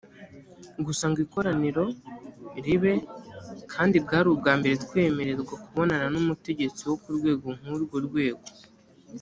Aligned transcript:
gusa 0.85 1.03
ngo 1.09 1.19
ikoraniro 1.25 1.85
ribe 2.65 2.93
kandi 3.71 3.95
bwari 4.05 4.27
ubwa 4.33 4.53
mbere 4.59 4.73
twemererwa 4.83 5.53
kubonana 5.63 6.05
n 6.09 6.15
umutegetsi 6.23 6.81
wo 6.89 6.95
ku 7.01 7.09
rwego 7.17 7.47
nk 7.59 7.67
urwo 7.75 7.97
rwego 8.07 8.45